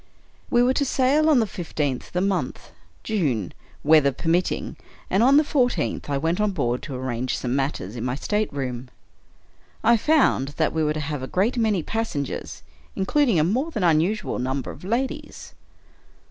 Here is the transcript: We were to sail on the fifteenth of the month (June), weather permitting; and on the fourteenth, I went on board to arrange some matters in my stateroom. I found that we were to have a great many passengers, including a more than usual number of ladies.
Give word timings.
We 0.49 0.63
were 0.63 0.73
to 0.73 0.83
sail 0.83 1.29
on 1.29 1.37
the 1.39 1.45
fifteenth 1.45 2.07
of 2.07 2.13
the 2.13 2.21
month 2.21 2.71
(June), 3.03 3.53
weather 3.83 4.11
permitting; 4.11 4.75
and 5.11 5.21
on 5.21 5.37
the 5.37 5.43
fourteenth, 5.43 6.09
I 6.09 6.17
went 6.17 6.41
on 6.41 6.53
board 6.53 6.81
to 6.81 6.95
arrange 6.95 7.37
some 7.37 7.55
matters 7.55 7.95
in 7.95 8.03
my 8.03 8.15
stateroom. 8.15 8.89
I 9.83 9.97
found 9.97 10.55
that 10.57 10.73
we 10.73 10.83
were 10.83 10.93
to 10.95 10.99
have 10.99 11.21
a 11.21 11.27
great 11.27 11.55
many 11.55 11.83
passengers, 11.83 12.63
including 12.95 13.39
a 13.39 13.43
more 13.43 13.69
than 13.69 13.99
usual 13.99 14.39
number 14.39 14.71
of 14.71 14.83
ladies. 14.83 15.53